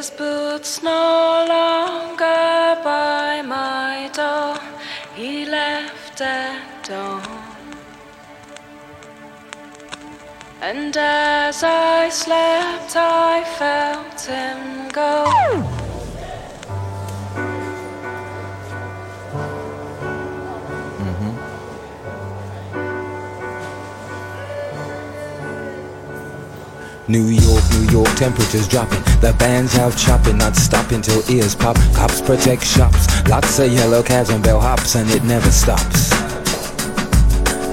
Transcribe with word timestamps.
His 0.00 0.08
boots 0.08 0.82
no 0.82 1.44
longer 1.46 2.80
by 2.82 3.42
my 3.42 4.08
door, 4.14 4.56
he 5.14 5.44
left 5.44 6.22
at 6.22 6.88
dawn. 6.88 7.20
And 10.62 10.96
as 10.96 11.62
I 11.62 12.08
slept, 12.08 12.96
I 12.96 13.44
felt 13.58 14.20
him 14.22 14.88
go. 14.88 15.26
Mm-hmm. 21.04 21.34
New 27.12 27.26
York, 27.26 27.79
York, 27.90 28.08
temperatures 28.16 28.68
dropping. 28.68 29.02
The 29.20 29.34
band's 29.38 29.76
out 29.76 29.96
chopping, 29.96 30.38
not 30.38 30.56
stopping 30.56 31.02
till 31.02 31.22
ears 31.30 31.54
pop. 31.54 31.76
Cops 31.94 32.20
protect 32.20 32.64
shops. 32.64 33.06
Lots 33.28 33.58
of 33.58 33.72
yellow 33.72 34.02
cabs 34.02 34.30
and 34.30 34.42
bell 34.42 34.60
hops, 34.60 34.94
and 34.94 35.10
it 35.10 35.24
never 35.24 35.50
stops. 35.50 36.39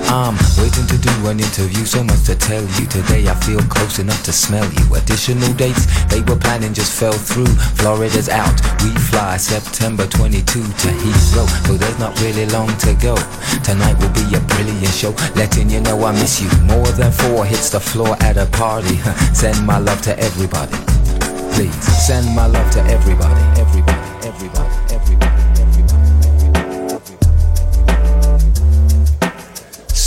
I'm 0.10 0.36
waiting 0.58 0.88
to 0.88 0.98
do 0.98 1.12
an 1.28 1.40
interview, 1.40 1.84
so 1.84 2.02
much 2.02 2.24
to 2.26 2.36
tell 2.36 2.64
you. 2.64 2.86
Today 2.88 3.28
I 3.28 3.36
feel 3.36 3.60
close 3.68 4.00
enough 4.00 4.24
to 4.24 4.32
smell 4.32 4.64
you. 4.64 4.96
Additional 4.96 5.52
dates 5.54 5.86
they 6.06 6.22
were 6.22 6.40
planning 6.40 6.74
just 6.74 6.98
fell 6.98 7.12
through. 7.12 7.52
Florida's 7.76 8.30
out, 8.30 8.56
we 8.84 8.92
fly 9.12 9.36
September 9.36 10.08
22 10.08 10.44
to 10.44 10.88
Heathrow, 11.04 11.48
so 11.68 11.74
there's 11.74 12.00
not 12.00 12.20
really 12.22 12.46
long 12.48 12.70
to 12.88 12.94
go. 13.02 13.16
Tonight 13.64 14.00
will 14.00 14.14
be 14.16 14.24
a 14.36 14.40
brilliant 14.56 14.94
show, 14.94 15.12
letting 15.36 15.70
you 15.70 15.82
know 15.82 16.02
I 16.06 16.14
miss 16.14 16.40
you. 16.40 16.50
More 16.64 16.88
than 16.96 17.12
four 17.12 17.46
hits 17.46 17.70
the 17.70 17.80
floor 17.80 18.16
at 18.22 18.38
a 18.38 18.46
party. 18.46 18.98
send 19.34 19.66
my 19.66 19.78
love 19.78 20.02
to 20.04 20.18
everybody. 20.20 20.78
Please 21.52 21.76
send 22.08 22.34
my 22.34 22.46
love 22.48 22.72
to 22.72 22.82
everybody, 22.86 23.60
everybody, 23.60 24.28
everybody. 24.28 24.77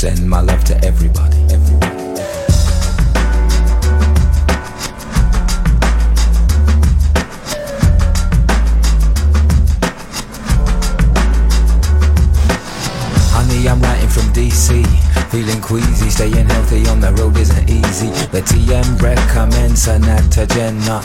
Send 0.01 0.27
my 0.31 0.41
love 0.41 0.65
to 0.65 0.83
everybody. 0.83 1.37
I'm 13.69 13.81
writing 13.83 14.09
from 14.09 14.25
DC. 14.33 14.85
Feeling 15.31 15.61
queasy, 15.61 16.11
staying 16.11 16.49
healthy 16.49 16.89
on 16.89 16.99
the 16.99 17.13
road 17.13 17.37
isn't 17.37 17.71
easy. 17.71 18.09
The 18.33 18.41
TM 18.41 19.01
recommends 19.01 19.87
a 19.87 19.99
Natagena. 20.41 21.05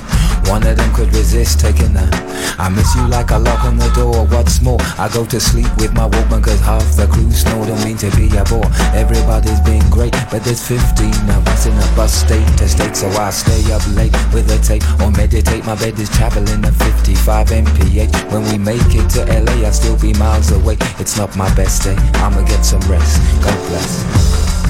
One 0.50 0.65
of 0.65 0.78
them 0.78 0.93
could 0.93 1.13
resist 1.13 1.60
taking 1.60 1.93
that. 1.93 2.13
I 2.58 2.69
miss 2.69 2.95
you 2.95 3.06
like 3.08 3.32
a 3.32 3.39
lock 3.39 3.65
on 3.65 3.78
the 3.78 3.89
door. 3.91 4.26
What's 4.28 4.62
more, 4.62 4.78
I 4.98 5.10
go 5.12 5.26
to 5.26 5.39
sleep 5.39 5.67
with 5.78 5.93
my 5.93 6.08
Walkman 6.08 6.43
cause 6.43 6.62
half 6.62 6.86
the 6.95 7.08
crew 7.08 7.32
snore. 7.32 7.65
Don't 7.65 7.84
mean 7.84 7.98
to 7.98 8.10
be 8.15 8.32
a 8.38 8.43
bore. 8.45 8.63
Everybody's 8.95 9.60
been 9.62 9.84
great, 9.89 10.13
but 10.32 10.43
there's 10.43 10.65
15 10.65 11.12
of 11.36 11.48
us 11.48 11.65
in 11.65 11.74
a 11.74 11.88
bus 11.98 12.13
state 12.13 12.48
to 12.60 12.69
state. 12.69 12.95
So 12.95 13.10
I 13.10 13.32
stay 13.32 13.60
up 13.74 13.84
late 13.98 14.13
with 14.32 14.48
a 14.52 14.60
tape 14.63 14.86
or 15.02 15.12
meditate. 15.12 15.65
My 15.65 15.76
bed 15.76 16.00
is 16.00 16.10
traveling 16.10 16.63
at 16.63 16.74
55 16.95 17.52
mph. 17.52 18.32
When 18.32 18.43
we 18.48 18.58
make 18.58 18.88
it 18.95 19.10
to 19.17 19.26
LA, 19.28 19.65
I'll 19.67 19.74
still 19.74 20.00
be 20.00 20.13
miles 20.13 20.52
away. 20.52 20.78
It's 21.00 21.17
not 21.17 21.36
my 21.36 21.54
best 21.56 21.84
day. 21.84 21.98
I'ma 22.24 22.45
get 22.48 22.63
some 22.63 22.84
rest. 22.88 23.19
God 23.43 23.58
bless. 23.67 24.64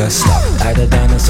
Just 0.00 0.24
diner, 0.24 0.39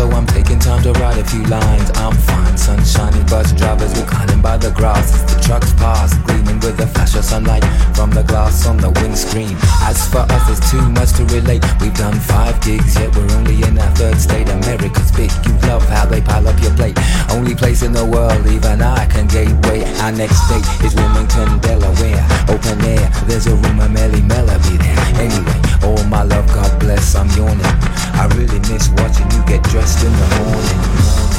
so 0.00 0.08
I'm 0.12 0.26
taking 0.26 0.58
time 0.58 0.82
to 0.84 0.92
write 0.92 1.18
a 1.18 1.24
few 1.24 1.44
lines. 1.44 1.90
I'm 1.96 2.16
fine, 2.16 2.56
sunshiny 2.56 3.22
bus 3.28 3.52
drivers 3.52 3.92
reclining 4.00 4.40
by 4.40 4.56
the 4.56 4.70
grass. 4.70 5.12
The 5.28 5.38
trucks 5.42 5.74
pass, 5.74 6.16
gleaming 6.24 6.58
with 6.60 6.78
the 6.78 6.86
flash 6.86 7.14
of 7.16 7.24
sunlight 7.24 7.64
from 7.94 8.08
the 8.08 8.22
glass 8.22 8.66
on 8.66 8.78
the 8.78 8.88
windscreen. 9.02 9.54
As 9.84 10.08
for 10.08 10.24
us, 10.24 10.42
there's 10.48 10.64
too 10.72 10.80
much 10.96 11.12
to 11.18 11.24
relate. 11.36 11.62
We've 11.82 11.92
done 11.92 12.18
five 12.18 12.56
gigs, 12.62 12.96
yet 12.96 13.14
we're 13.14 13.30
only 13.36 13.60
in 13.60 13.76
our 13.76 13.92
third 13.94 14.16
state. 14.16 14.48
America's 14.48 15.12
big, 15.12 15.30
you 15.44 15.52
love 15.68 15.84
how 15.92 16.06
they 16.06 16.22
pile 16.22 16.48
up 16.48 16.58
your 16.62 16.74
plate. 16.80 16.96
Only 17.28 17.54
place 17.54 17.82
in 17.82 17.92
the 17.92 18.06
world, 18.06 18.46
even 18.46 18.80
I 18.80 19.04
can 19.04 19.28
gateway. 19.28 19.84
Our 20.00 20.12
next 20.12 20.40
date 20.48 20.64
is 20.80 20.94
Wilmington, 20.94 21.60
Delaware. 21.60 22.24
Open 22.48 22.80
air, 22.88 23.04
there's 23.28 23.46
a 23.52 23.54
room 23.54 23.78
of 23.80 23.90
Melly 23.90 24.22
Melody 24.22 24.80
there. 24.80 25.00
Anyway, 25.20 25.60
all 25.84 26.02
my 26.08 26.22
love, 26.22 26.48
God 26.56 26.72
bless, 26.80 27.14
I'm 27.14 27.28
yawning. 27.36 28.00
I 28.20 28.28
really 28.36 28.60
miss 28.68 28.88
watching 29.00 29.30
you 29.32 29.42
get 29.46 29.62
dressed 29.64 29.89
in 29.98 30.12
the 30.12 30.42
morning. 30.44 31.29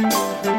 Thank 0.00 0.57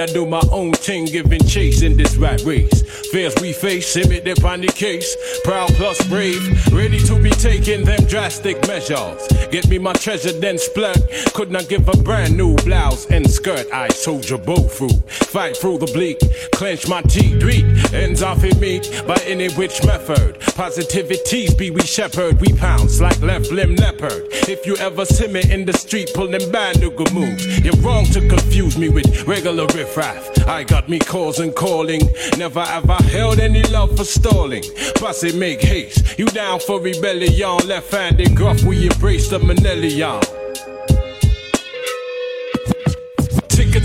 I 0.00 0.06
do 0.06 0.26
my 0.26 0.42
own 0.52 0.72
thing, 0.72 1.06
giving 1.06 1.44
chase 1.46 1.82
in 1.82 1.96
this 1.96 2.16
rat 2.16 2.42
race. 2.44 2.82
Fears 3.10 3.34
we 3.40 3.52
face, 3.52 3.96
imit 3.96 4.26
upon 4.38 4.60
the 4.60 4.68
case. 4.68 5.16
Proud 5.42 5.70
plus 5.70 6.06
brave, 6.08 6.42
ready 6.72 6.98
to 7.00 7.20
be 7.20 7.30
taking 7.30 7.84
them 7.84 8.04
drastic 8.06 8.56
measures. 8.68 9.26
Get 9.50 9.68
me 9.68 9.78
my 9.78 9.92
treasure, 9.94 10.32
then 10.32 10.58
split. 10.58 10.98
Could 11.34 11.50
not 11.50 11.56
I 11.56 11.62
give 11.64 11.88
a 11.88 11.96
brand 11.96 12.36
new 12.36 12.54
blouse 12.56 13.06
and 13.06 13.28
skirt. 13.30 13.66
I 13.72 13.88
soldier 13.88 14.36
bow 14.36 14.68
through, 14.68 14.98
fight 15.08 15.56
through 15.56 15.78
the 15.78 15.86
bleak, 15.86 16.18
clench 16.52 16.86
my 16.86 17.00
teeth, 17.00 17.42
read 17.42 17.64
ends 17.94 18.22
off 18.22 18.44
in 18.44 18.60
me 18.60 18.80
by 19.06 19.16
any 19.24 19.48
which 19.52 19.82
method. 19.86 20.38
Positivities 20.54 21.56
be 21.56 21.70
we 21.70 21.80
shepherd, 21.80 22.38
we 22.42 22.52
pounce 22.52 23.00
like 23.00 23.18
left 23.22 23.50
limb 23.50 23.74
leopard. 23.76 24.26
If 24.48 24.66
you 24.66 24.76
ever 24.76 25.06
see 25.06 25.28
me 25.28 25.50
in 25.50 25.64
the 25.64 25.72
street 25.72 26.10
pulling 26.14 26.52
banduga 26.52 27.10
moves, 27.14 27.60
you're 27.60 27.76
wrong 27.76 28.04
to 28.06 28.20
confuse 28.28 28.76
me 28.76 28.90
with 28.90 29.26
regular 29.26 29.66
riffraff. 29.86 30.48
I 30.48 30.64
got 30.64 30.88
me 30.88 30.98
calls 30.98 31.38
and 31.38 31.54
calling, 31.54 32.00
never 32.36 32.60
have 32.60 32.88
I 32.90 33.02
held 33.02 33.38
any 33.40 33.62
love 33.64 33.96
for 33.96 34.04
stalling. 34.04 34.64
Posse 34.96 35.36
make 35.36 35.60
haste, 35.60 36.18
you 36.18 36.26
down 36.26 36.60
for 36.60 36.80
rebellion, 36.80 37.66
left-handed 37.66 38.34
gruff, 38.34 38.62
we 38.62 38.86
embrace 38.86 39.28
the 39.28 39.38
Manelion. 39.38 40.45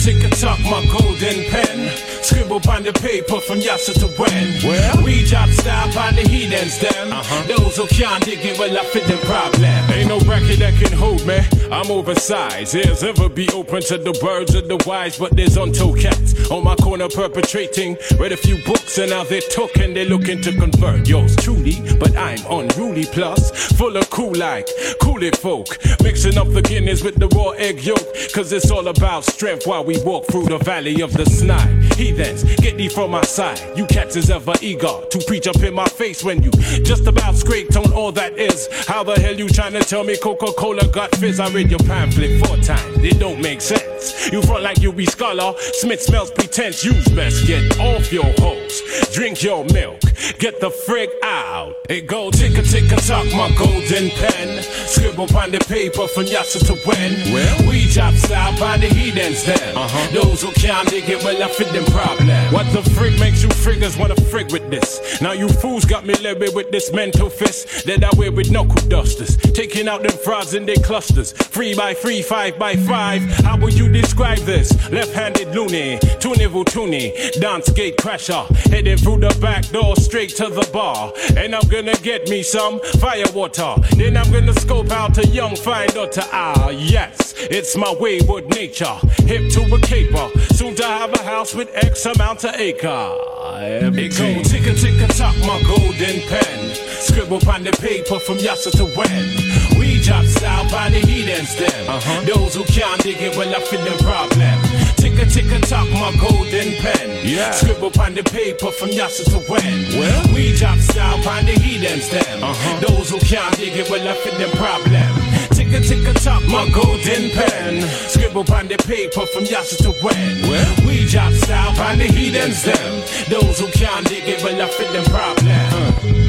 Tick 0.01 0.23
a 0.23 0.29
tock, 0.29 0.57
my 0.61 0.83
golden 0.91 1.45
pen. 1.51 1.95
Scribble 2.23 2.59
on 2.71 2.81
the 2.81 2.91
paper 2.91 3.39
from 3.39 3.59
Yasser 3.59 3.93
to 3.93 4.07
when. 4.19 4.57
Well, 4.63 5.05
we 5.05 5.23
drop 5.25 5.49
style 5.49 5.95
on 5.95 6.15
the 6.15 6.21
heathens, 6.21 6.79
them. 6.79 7.13
Uh-huh. 7.13 7.47
Those 7.47 7.77
who 7.77 7.85
can't 7.85 8.23
dig 8.25 8.39
it, 8.43 8.57
well, 8.57 8.75
I 8.75 8.83
fit 8.85 9.03
the 9.03 9.17
problem. 9.27 9.63
Ain't 9.91 10.07
no 10.07 10.19
bracket 10.21 10.57
that 10.57 10.73
can 10.73 10.91
hold 10.97 11.23
me. 11.27 11.39
I'm 11.71 11.91
oversized. 11.91 12.73
Ears 12.73 13.03
ever 13.03 13.29
be 13.29 13.47
open 13.49 13.81
to 13.83 13.97
the 13.99 14.13
birds 14.21 14.55
of 14.55 14.67
the 14.67 14.83
wise, 14.87 15.19
but 15.19 15.35
there's 15.35 15.55
untold 15.55 15.99
cats 15.99 16.49
on 16.49 16.63
my 16.63 16.75
corner 16.75 17.07
perpetrating. 17.07 17.95
Read 18.17 18.31
a 18.31 18.37
few 18.37 18.57
books 18.65 18.97
and 18.97 19.11
now 19.11 19.23
they're 19.23 19.41
talking, 19.41 19.93
they're 19.93 20.05
looking 20.05 20.41
to 20.41 20.51
convert. 20.51 21.07
Yours 21.07 21.35
truly, 21.37 21.77
but 21.99 22.15
I'm 22.17 22.39
unruly 22.49 23.05
plus, 23.05 23.51
full 23.73 23.95
of 23.95 24.09
cool 24.09 24.33
like 24.33 24.67
cool 24.99 25.23
it 25.23 25.37
folk. 25.37 25.67
Mixing 26.03 26.37
up 26.37 26.49
the 26.49 26.61
Guinness 26.61 27.03
with 27.03 27.15
the 27.15 27.27
raw 27.29 27.51
egg 27.51 27.83
yolk, 27.83 28.05
cause 28.33 28.51
it's 28.51 28.69
all 28.69 28.87
about 28.87 29.23
strength 29.23 29.65
while 29.65 29.83
we 29.83 29.90
walk 30.03 30.25
through 30.27 30.45
the 30.45 30.57
valley 30.57 31.01
of 31.01 31.13
the 31.13 31.25
snide. 31.25 31.80
He 31.95 32.11
heathens, 32.11 32.43
get 32.57 32.77
thee 32.77 32.89
from 32.89 33.11
my 33.11 33.21
side. 33.23 33.59
You 33.77 33.85
cats 33.85 34.15
is 34.15 34.29
ever 34.29 34.53
eager 34.61 35.01
to 35.09 35.23
preach 35.27 35.47
up 35.47 35.61
in 35.63 35.73
my 35.73 35.87
face 35.87 36.23
when 36.23 36.41
you 36.43 36.51
just 36.83 37.07
about 37.07 37.35
scraped 37.35 37.75
on 37.75 37.91
all 37.93 38.11
that 38.13 38.37
is. 38.37 38.67
How 38.87 39.03
the 39.03 39.19
hell 39.19 39.35
you 39.35 39.47
trying 39.49 39.73
to 39.73 39.81
tell 39.81 40.03
me 40.03 40.17
Coca 40.17 40.51
Cola 40.57 40.87
got 40.87 41.15
fizz? 41.15 41.39
I 41.39 41.49
read 41.51 41.69
your 41.69 41.79
pamphlet 41.79 42.45
four 42.45 42.57
times, 42.57 42.97
it 43.03 43.19
don't 43.19 43.41
make 43.41 43.61
sense. 43.61 44.31
You 44.31 44.41
front 44.41 44.63
like 44.63 44.79
you 44.79 44.91
be 44.91 45.05
scholar, 45.05 45.53
Smith 45.57 46.01
smells 46.01 46.31
pretense. 46.31 46.83
Use 46.83 47.07
best 47.09 47.45
get 47.47 47.79
off 47.79 48.11
your 48.11 48.31
hose, 48.39 48.81
drink 49.13 49.43
your 49.43 49.63
milk, 49.65 49.99
get 50.39 50.59
the 50.59 50.69
frig 50.69 51.09
out. 51.23 51.75
It 51.89 52.07
go 52.07 52.31
tick 52.31 52.57
a 52.57 52.61
tick 52.61 52.91
a 52.91 52.95
tock, 52.95 53.25
my 53.33 53.53
golden 53.57 54.09
pen. 54.11 54.63
Scribble 54.63 55.27
on 55.37 55.51
the 55.51 55.59
paper 55.59 56.07
from 56.07 56.25
Yasser 56.25 56.65
to 56.67 56.75
when. 56.87 57.33
Well, 57.33 57.69
we 57.69 57.87
drop 57.87 58.13
style 58.15 58.57
by 58.59 58.77
the 58.77 58.87
heathens 58.87 59.43
then. 59.45 59.77
Uh-huh. 59.77 60.21
Those 60.21 60.41
who 60.41 60.51
can't 60.53 60.87
dig 60.89 61.09
it, 61.09 61.23
well, 61.23 61.41
I 61.41 61.47
fit 61.49 61.71
them 61.81 61.93
problem. 61.93 62.53
What 62.53 62.65
the 62.73 62.81
frig 62.91 63.19
makes 63.19 63.43
you 63.43 63.49
friggers 63.49 63.97
wanna 63.97 64.15
frig 64.15 64.51
with 64.51 64.69
this? 64.69 65.21
Now 65.21 65.31
you 65.31 65.47
fools 65.47 65.85
got 65.85 66.05
me 66.05 66.13
levied 66.15 66.53
with 66.55 66.71
this 66.71 66.91
mental 66.91 67.29
fist 67.29 67.85
that 67.85 68.03
I 68.03 68.09
wear 68.17 68.31
with 68.31 68.51
knuckle 68.51 68.87
dusters. 68.87 69.37
Taking 69.37 69.87
out 69.87 70.03
them 70.03 70.17
frauds 70.23 70.53
in 70.53 70.65
their 70.65 70.77
clusters. 70.77 71.31
Three 71.31 71.75
by 71.75 71.93
three, 71.93 72.21
five 72.21 72.57
by 72.57 72.75
five. 72.75 73.21
How 73.43 73.57
would 73.57 73.73
you 73.73 73.89
describe 73.89 74.39
this? 74.39 74.71
Left-handed 74.91 75.55
loony, 75.55 75.97
tunival 76.19 76.65
toonie, 76.65 77.13
dance 77.39 77.69
gate 77.71 77.97
crasher. 77.97 78.47
Heading 78.71 78.97
through 78.97 79.19
the 79.19 79.37
back 79.39 79.67
door 79.69 79.95
straight 79.95 80.29
to 80.37 80.49
the 80.49 80.67
bar. 80.73 81.13
And 81.37 81.55
I'm 81.55 81.67
gonna 81.69 81.95
get 81.95 82.27
me 82.29 82.43
some 82.43 82.79
fire 82.99 83.25
water. 83.33 83.75
Then 83.95 84.17
I'm 84.17 84.31
gonna 84.31 84.53
scope 84.53 84.91
out 84.91 85.17
a 85.17 85.27
young 85.27 85.55
fine 85.55 85.89
daughter. 85.89 86.23
Ah, 86.31 86.69
yes, 86.69 87.33
it's 87.37 87.75
my 87.75 87.93
wayward 87.99 88.49
nature. 88.49 88.95
Hip 89.25 89.49
to 89.51 89.75
a 89.75 89.79
caper. 89.79 90.29
Soon 90.53 90.75
to 90.75 90.83
have 90.83 91.13
a 91.13 91.23
house 91.23 91.53
with 91.53 91.70
X 91.73 92.05
amount 92.05 92.43
of 92.43 92.55
acre. 92.55 93.15
It 93.63 94.17
go 94.17 94.43
tick 94.43 94.67
a 94.67 94.73
tick 94.73 94.99
a 95.01 95.07
tock, 95.13 95.35
my 95.39 95.61
golden 95.63 96.19
pen. 96.27 96.75
Scribble 96.99 97.39
on 97.49 97.63
the 97.63 97.71
paper 97.79 98.19
from 98.19 98.37
Yasser 98.37 98.71
to 98.75 98.85
when. 98.97 99.79
We 99.79 100.01
drop 100.03 100.25
style 100.25 100.69
by 100.69 100.89
the 100.89 100.99
heathens 100.99 101.55
them. 101.55 101.89
Uh-huh. 101.89 102.25
Those 102.25 102.55
who 102.55 102.63
can't 102.65 103.01
dig 103.01 103.21
it, 103.21 103.37
well, 103.37 103.49
I 103.55 103.61
feel 103.61 103.83
them 103.83 103.97
problem. 103.99 104.59
Tick 104.97 105.15
a 105.17 105.25
tick 105.25 105.51
a 105.51 105.59
tock, 105.61 105.87
my 105.91 106.11
golden 106.19 106.75
pen. 106.83 107.25
Yeah. 107.25 107.51
Scribble 107.51 107.91
on 107.99 108.15
the 108.15 108.23
paper 108.23 108.71
from 108.71 108.89
Yasser 108.89 109.25
to 109.31 109.39
when. 109.51 109.99
Well, 109.99 110.33
we 110.33 110.55
drop 110.57 110.77
style 110.79 111.23
by 111.23 111.41
the 111.43 111.53
heathens 111.53 112.09
them. 112.09 112.43
Uh-huh. 112.43 112.79
Those 112.87 113.09
who 113.11 113.19
can't 113.19 113.55
dig 113.55 113.77
it, 113.77 113.89
well, 113.89 114.07
I 114.07 114.13
feel 114.13 114.37
them 114.37 114.51
problem. 114.57 115.30
A 115.73 115.79
tick 115.79 116.05
a 116.05 116.13
tock, 116.13 116.43
my 116.47 116.69
golden 116.73 117.29
pen. 117.31 117.81
Scribble 118.09 118.45
on 118.53 118.67
the 118.67 118.77
paper 118.77 119.25
from 119.27 119.45
Yasser 119.45 119.77
to 119.83 119.91
when. 120.03 120.41
Well, 120.41 120.75
we 120.85 121.05
drop 121.07 121.31
style 121.31 121.79
on 121.79 121.97
the 121.97 122.05
heathens 122.05 122.63
them. 122.63 123.01
Those 123.29 123.59
who 123.59 123.67
can't 123.67 124.05
dig 124.05 124.27
it, 124.27 124.43
well, 124.43 124.61
I 124.61 124.67
fit 124.67 124.91
them 124.91 125.05
problem. 125.05 125.47
Uh. 125.47 126.20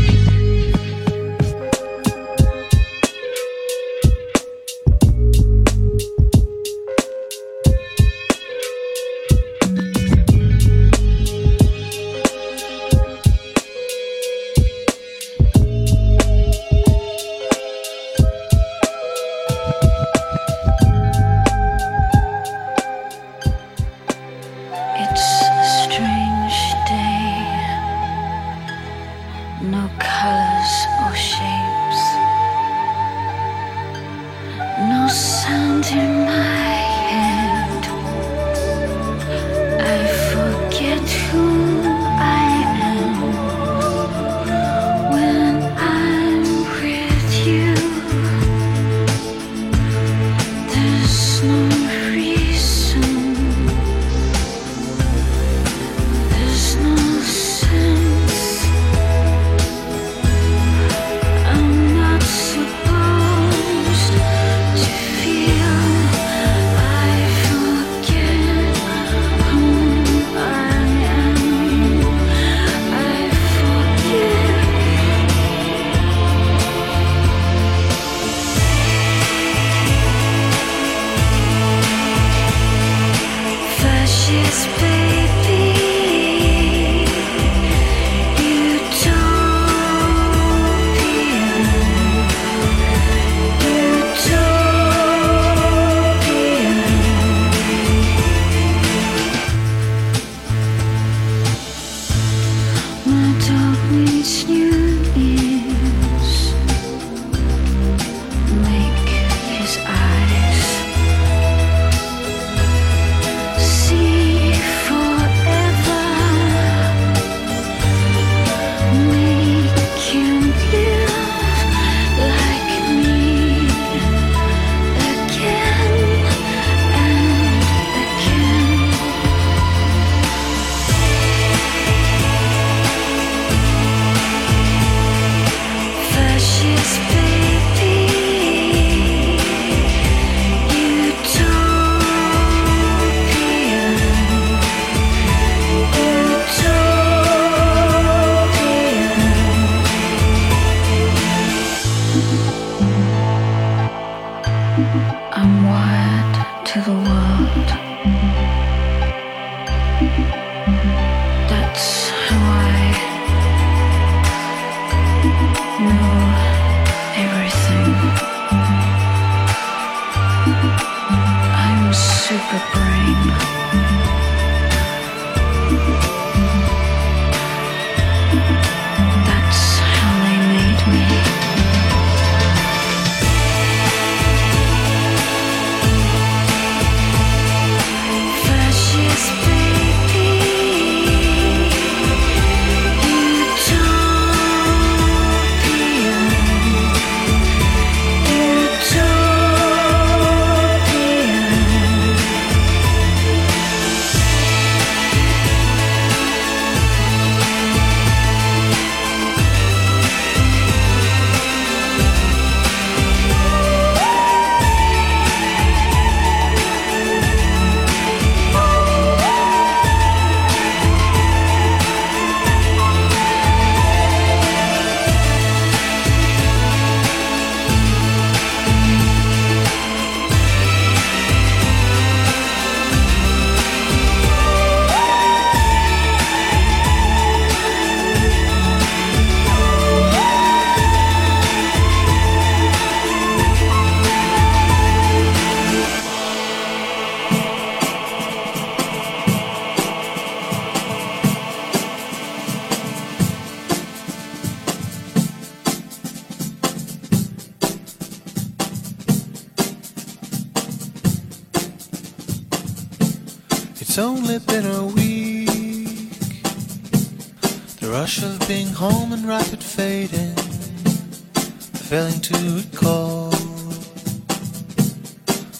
failing 271.92 272.22
to 272.22 272.34
recall 272.56 273.30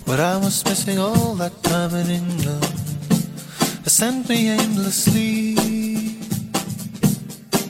what 0.06 0.18
I 0.18 0.38
was 0.38 0.64
missing 0.64 0.98
all 0.98 1.34
that 1.34 1.52
time 1.62 1.94
in 1.94 2.08
England 2.08 2.64
has 3.84 3.92
sent 3.92 4.30
me 4.30 4.48
aimlessly 4.48 5.58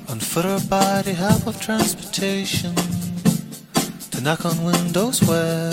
on 0.08 0.20
foot 0.20 0.46
or 0.46 0.60
by 0.70 1.02
the 1.02 1.12
help 1.12 1.44
of 1.48 1.60
transportation 1.60 2.72
to 4.12 4.20
knock 4.20 4.46
on 4.46 4.56
windows 4.62 5.20
where 5.24 5.72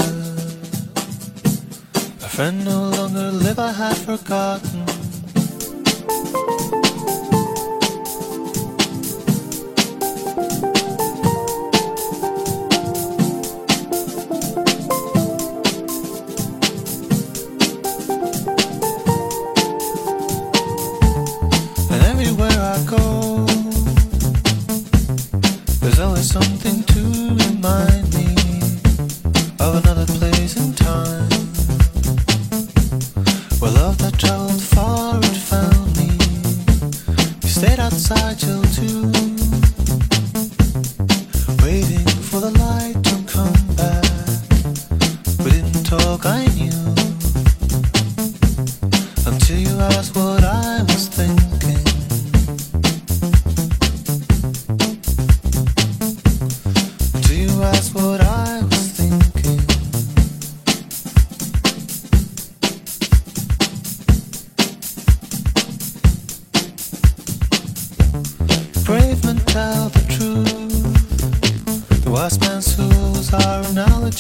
a 2.26 2.30
friend 2.36 2.66
no 2.66 2.90
longer 2.90 3.30
live. 3.32 3.60
I 3.60 3.72
had 3.72 3.98
forgotten 3.98 4.89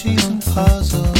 She's 0.01 0.25
and 0.27 0.41
puzzle. 0.41 1.18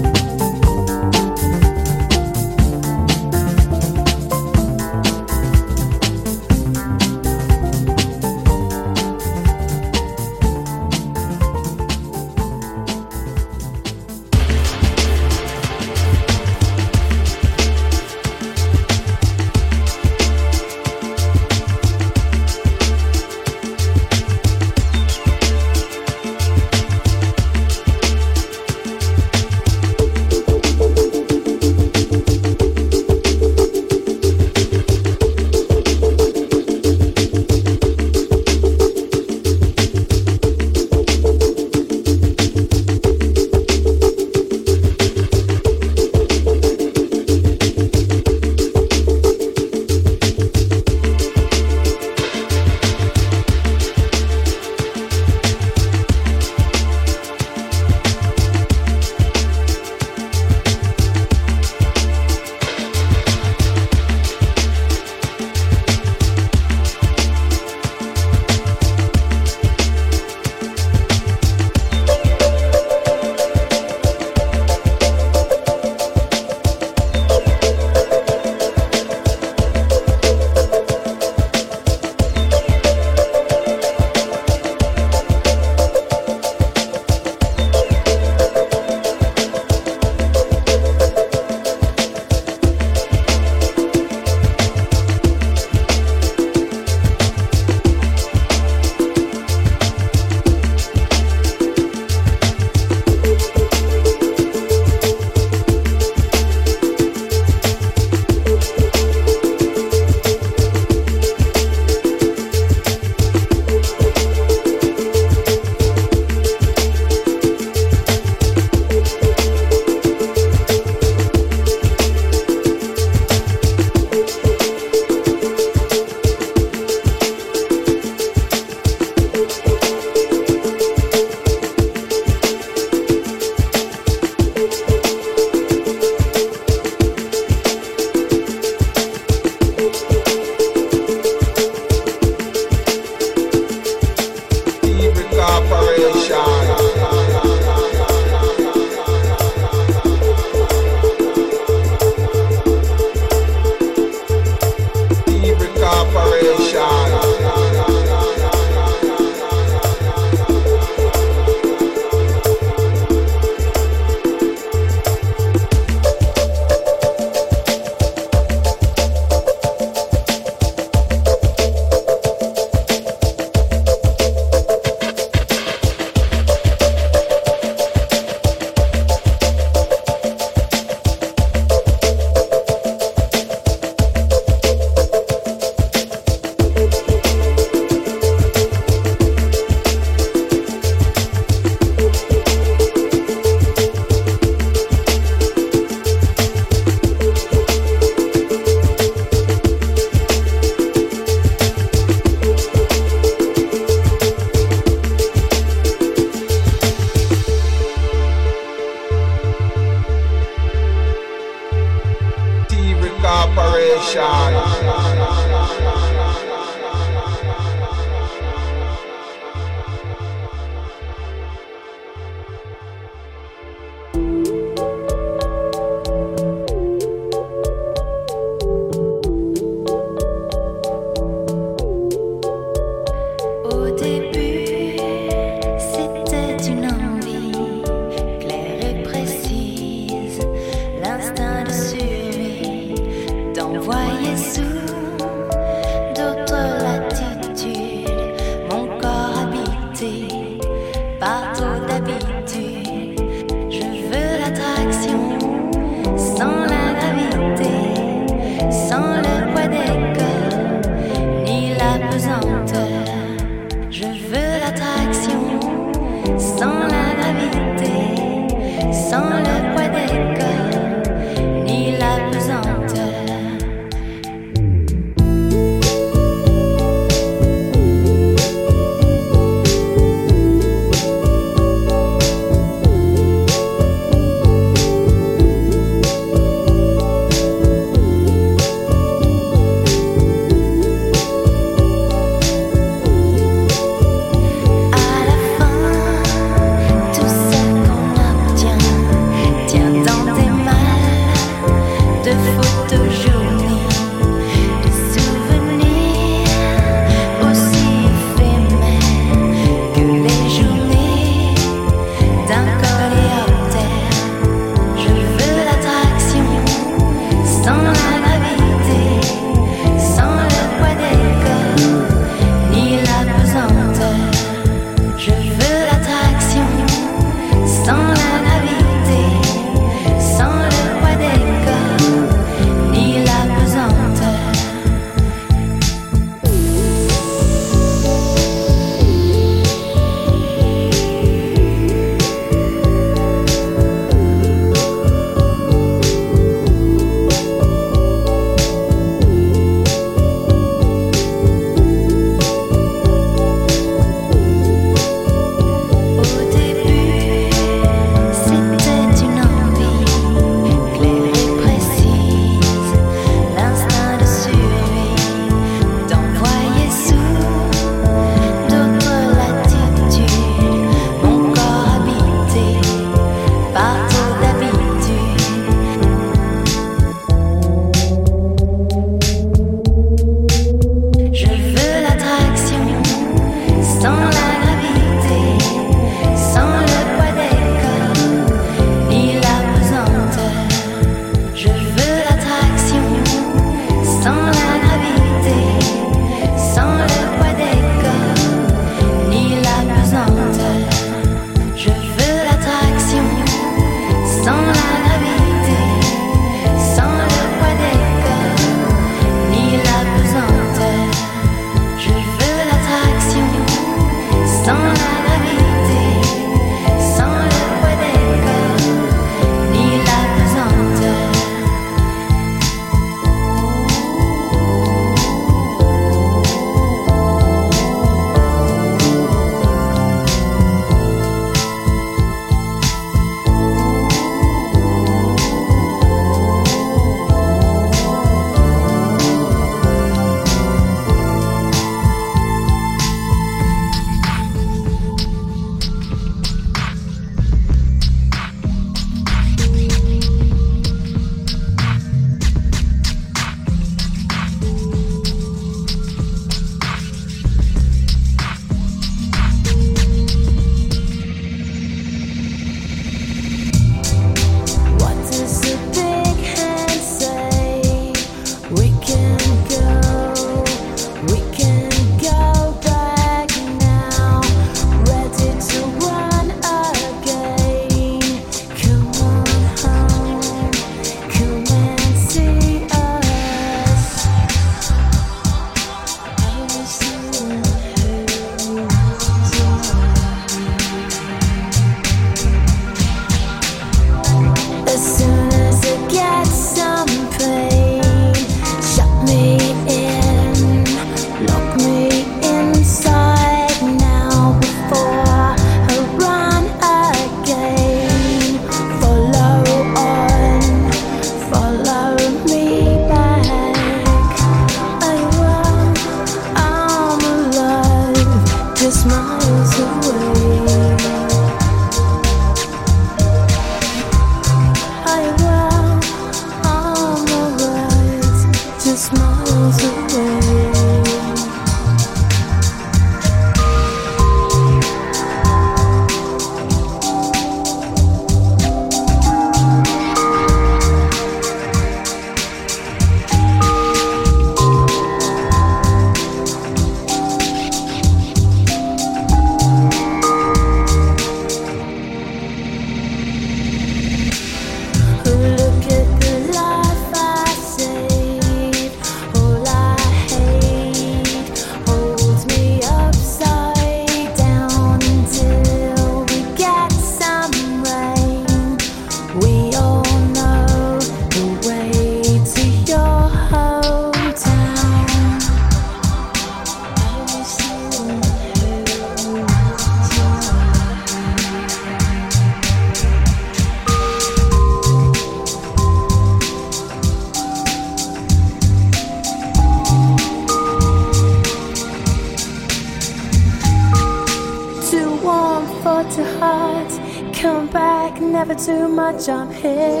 Back, 598.54 598.66
too 598.66 598.88
much. 598.88 599.28
I'm 599.28 599.50
here 599.52 600.00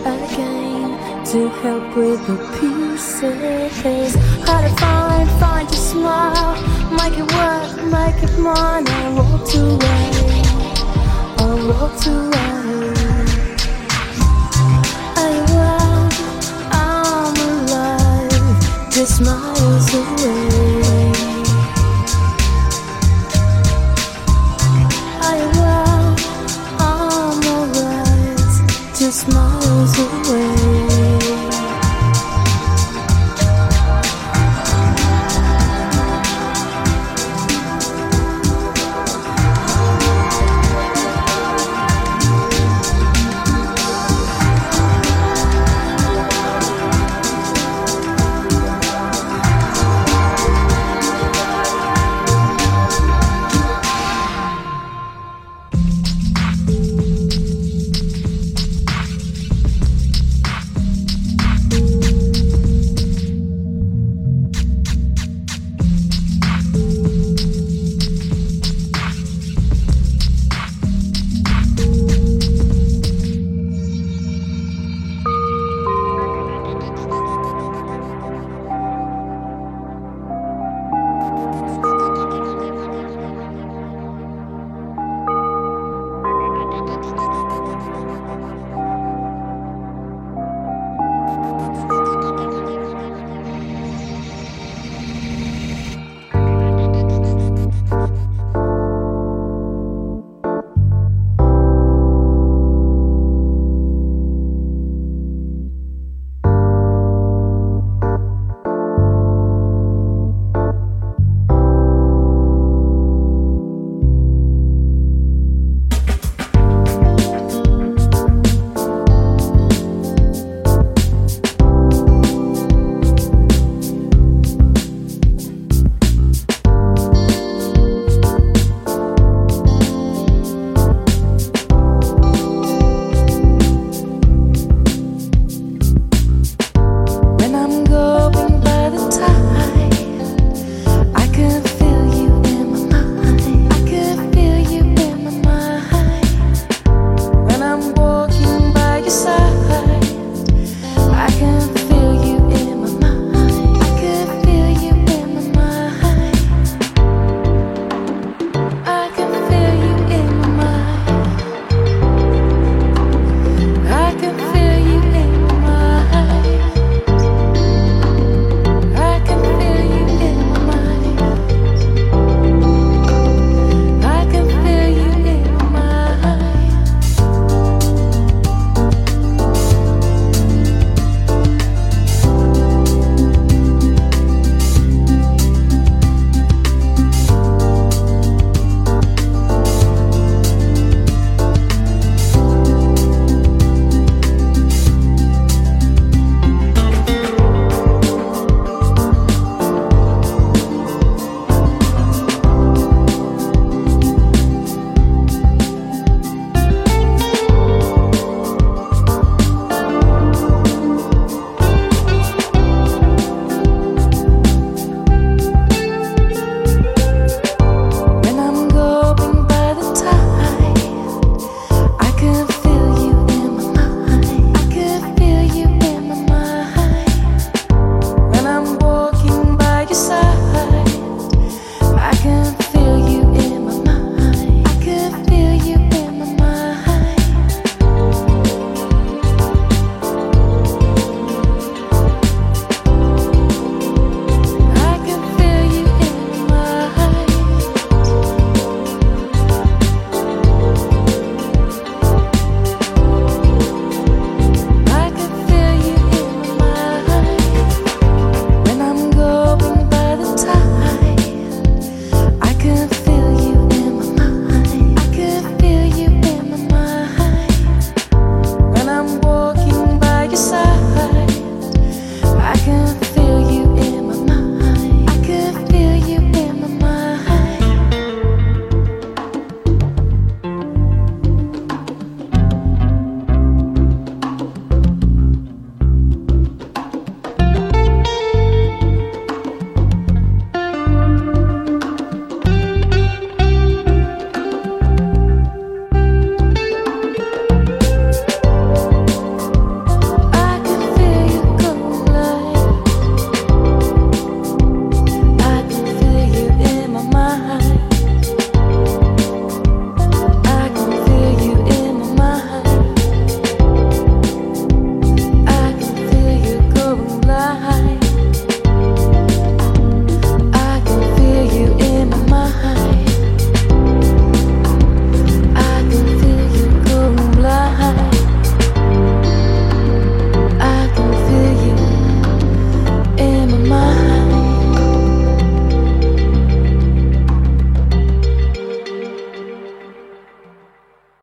again 0.00 1.24
to 1.26 1.48
help 1.48 1.96
with 1.96 2.26
the 2.26 2.36
pieces. 2.58 4.14
Hard 4.46 4.70
to 4.70 4.76
find, 4.76 5.28
find 5.40 5.68
your 5.68 5.80
smile. 5.80 6.54
Make 6.90 7.18
it 7.18 7.32
work, 7.32 7.82
make 7.90 8.22
it 8.22 8.38
mine. 8.38 8.86
I 8.88 9.14
walked 9.14 9.54
away. 9.54 10.10
I 11.38 11.54
walked 11.68 12.06
away. 12.06 12.54
Oh, 15.16 15.36
well, 15.54 16.08
I'm 16.72 17.36
alive. 17.48 18.94
This 18.94 19.20
my 19.20 20.13